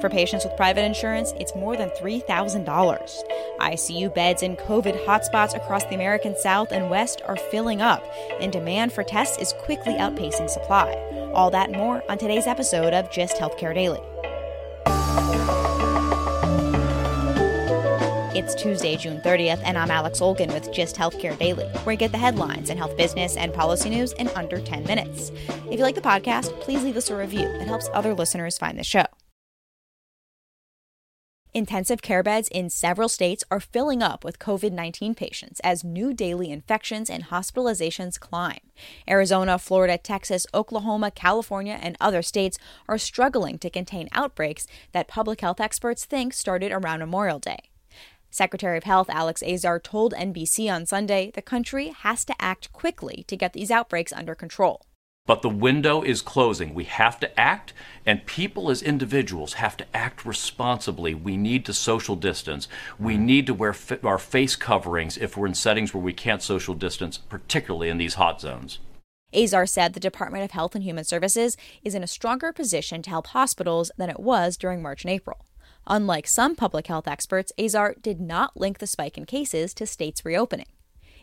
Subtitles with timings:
[0.00, 3.22] For patients with private insurance, it's more than $3,000.
[3.58, 8.04] ICU beds in COVID hotspots across the American South and West are filling up,
[8.40, 10.92] and demand for tests is quickly outpacing supply.
[11.34, 14.00] All that more on today's episode of Just Healthcare Daily.
[18.38, 22.12] It's Tuesday, June 30th, and I'm Alex Olgin with Just Healthcare Daily, where you get
[22.12, 25.32] the headlines and health business and policy news in under 10 minutes.
[25.48, 27.48] If you like the podcast, please leave us a review.
[27.48, 29.04] It helps other listeners find the show.
[31.58, 36.14] Intensive care beds in several states are filling up with COVID 19 patients as new
[36.14, 38.60] daily infections and hospitalizations climb.
[39.10, 45.40] Arizona, Florida, Texas, Oklahoma, California, and other states are struggling to contain outbreaks that public
[45.40, 47.70] health experts think started around Memorial Day.
[48.30, 53.24] Secretary of Health Alex Azar told NBC on Sunday the country has to act quickly
[53.26, 54.82] to get these outbreaks under control.
[55.28, 56.72] But the window is closing.
[56.72, 57.74] We have to act,
[58.06, 61.12] and people as individuals have to act responsibly.
[61.12, 62.66] We need to social distance.
[62.98, 63.26] We mm-hmm.
[63.26, 66.72] need to wear fi- our face coverings if we're in settings where we can't social
[66.72, 68.78] distance, particularly in these hot zones.
[69.36, 73.10] Azar said the Department of Health and Human Services is in a stronger position to
[73.10, 75.44] help hospitals than it was during March and April.
[75.86, 80.24] Unlike some public health experts, Azar did not link the spike in cases to states
[80.24, 80.68] reopening.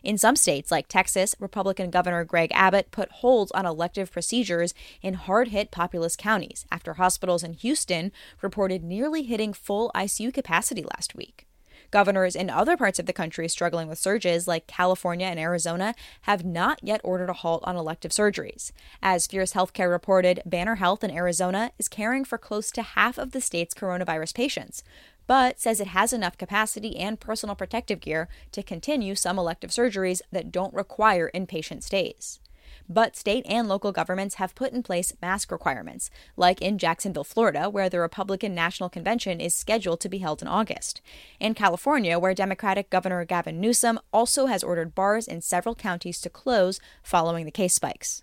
[0.06, 4.72] In some states, like Texas, Republican Governor Greg Abbott put holds on elective procedures
[5.02, 10.84] in hard hit populous counties after hospitals in Houston reported nearly hitting full ICU capacity
[10.84, 11.48] last week.
[11.90, 15.92] Governors in other parts of the country struggling with surges, like California and Arizona,
[16.22, 18.70] have not yet ordered a halt on elective surgeries.
[19.02, 23.32] As Fierce Healthcare reported, Banner Health in Arizona is caring for close to half of
[23.32, 24.84] the state's coronavirus patients,
[25.26, 30.20] but says it has enough capacity and personal protective gear to continue some elective surgeries
[30.32, 32.40] that don't require inpatient stays.
[32.88, 37.68] But state and local governments have put in place mask requirements, like in Jacksonville, Florida,
[37.68, 41.00] where the Republican National Convention is scheduled to be held in August.
[41.40, 46.30] and California, where Democratic Governor Gavin Newsom also has ordered bars in several counties to
[46.30, 48.22] close following the case spikes.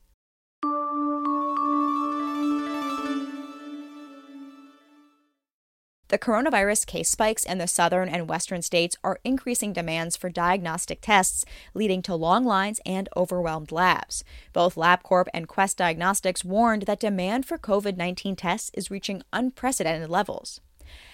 [6.14, 11.02] The coronavirus case spikes in the southern and western states are increasing demands for diagnostic
[11.02, 11.44] tests,
[11.74, 14.24] leading to long lines and overwhelmed labs.
[14.54, 20.08] Both LabCorp and Quest Diagnostics warned that demand for COVID 19 tests is reaching unprecedented
[20.08, 20.62] levels.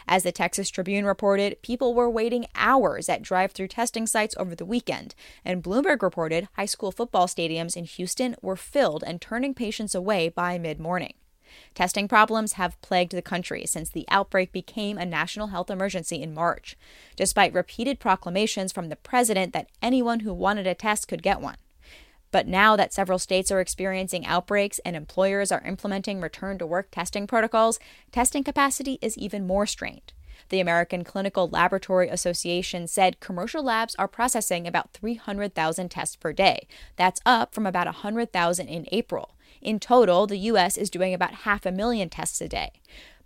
[0.06, 4.54] As the Texas Tribune reported, people were waiting hours at drive through testing sites over
[4.54, 9.54] the weekend, and Bloomberg reported high school football stadiums in Houston were filled and turning
[9.54, 11.14] patients away by mid morning.
[11.74, 16.34] Testing problems have plagued the country since the outbreak became a national health emergency in
[16.34, 16.78] March,
[17.16, 21.58] despite repeated proclamations from the president that anyone who wanted a test could get one.
[22.32, 26.92] But now that several states are experiencing outbreaks and employers are implementing return to work
[26.92, 27.80] testing protocols,
[28.12, 30.14] testing capacity is even more strained.
[30.50, 36.68] The American Clinical Laboratory Association said commercial labs are processing about 300,000 tests per day.
[36.96, 39.36] That's up from about 100,000 in April.
[39.62, 40.78] In total, the U.S.
[40.78, 42.72] is doing about half a million tests a day.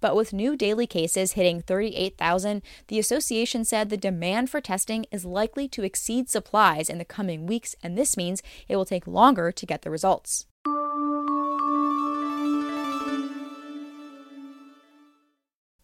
[0.02, 5.24] But with new daily cases hitting 38,000, the association said the demand for testing is
[5.24, 9.52] likely to exceed supplies in the coming weeks, and this means it will take longer
[9.52, 10.46] to get the results.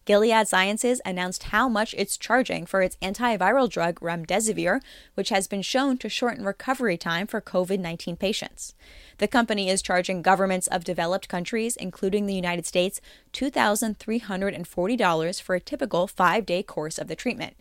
[0.09, 4.81] Gilead Sciences announced how much it's charging for its antiviral drug remdesivir,
[5.13, 8.73] which has been shown to shorten recovery time for COVID 19 patients.
[9.19, 12.99] The company is charging governments of developed countries, including the United States,
[13.33, 17.55] $2,340 for a typical five day course of the treatment.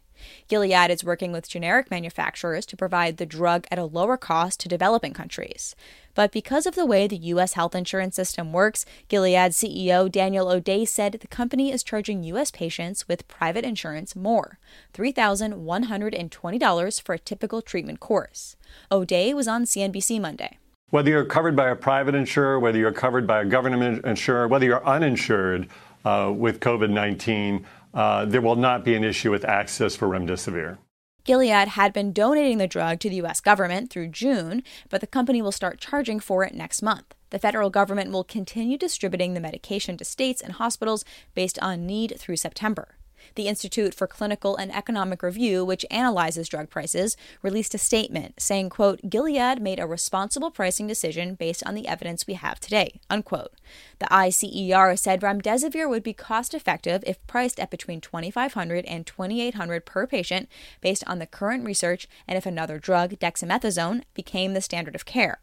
[0.48, 4.68] Gilead is working with generic manufacturers to provide the drug at a lower cost to
[4.68, 5.76] developing countries.
[6.14, 7.52] But because of the way the U.S.
[7.52, 12.50] health insurance system works, Gilead CEO Daniel O'Day said the company is charging U.S.
[12.50, 14.58] patients with private insurance more
[14.94, 18.56] $3,120 for a typical treatment course.
[18.90, 20.58] O'Day was on CNBC Monday.
[20.90, 24.64] Whether you're covered by a private insurer, whether you're covered by a government insurer, whether
[24.64, 25.68] you're uninsured
[26.04, 30.78] uh, with COVID 19, uh, there will not be an issue with access for remdesivir.
[31.24, 33.40] Gilead had been donating the drug to the U.S.
[33.40, 37.14] government through June, but the company will start charging for it next month.
[37.30, 41.04] The federal government will continue distributing the medication to states and hospitals
[41.34, 42.97] based on need through September.
[43.34, 48.70] The Institute for Clinical and Economic Review, which analyzes drug prices, released a statement saying,
[48.70, 53.52] quote, Gilead made a responsible pricing decision based on the evidence we have today, unquote.
[53.98, 59.84] The ICER said remdesivir would be cost effective if priced at between 2500 and 2800
[59.84, 60.48] per patient
[60.80, 65.38] based on the current research and if another drug, dexamethasone, became the standard of care.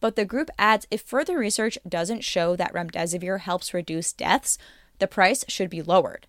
[0.00, 4.58] But the group adds if further research doesn't show that remdesivir helps reduce deaths,
[4.98, 6.26] the price should be lowered.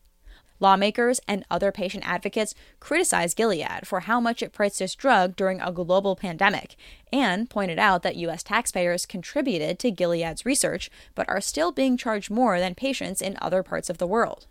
[0.59, 5.61] Lawmakers and other patient advocates criticized Gilead for how much it priced this drug during
[5.61, 6.75] a global pandemic
[7.11, 8.44] and pointed out that U.S.
[8.44, 13.63] taxpayers contributed to Gilead's research but are still being charged more than patients in other
[13.63, 14.47] parts of the world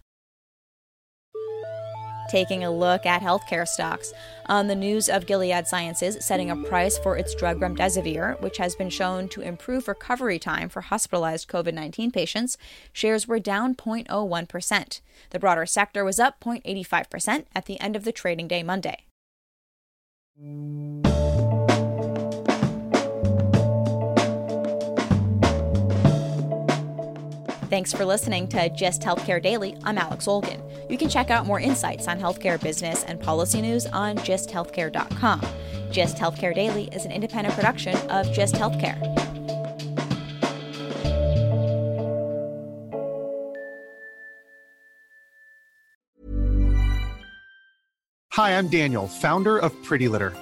[2.29, 4.13] taking a look at healthcare stocks.
[4.47, 8.75] On the news of Gilead Sciences setting a price for its drug remdesivir, which has
[8.75, 12.57] been shown to improve recovery time for hospitalized COVID 19 patients,
[12.93, 15.01] shares were down 0.01%.
[15.31, 19.05] The broader sector was up 0.85% at the end of the trading day Monday.
[27.71, 29.77] Thanks for listening to Just Healthcare Daily.
[29.85, 30.63] I'm Alex Olgin.
[30.89, 35.43] You can check out more insights on healthcare business and policy news on justhealthcare.com.
[35.91, 38.97] Just Healthcare Daily is an independent production of Just Healthcare.
[48.33, 50.33] Hi, I'm Daniel, founder of Pretty Litter.